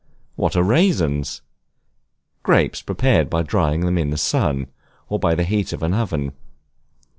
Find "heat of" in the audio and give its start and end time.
5.43-5.83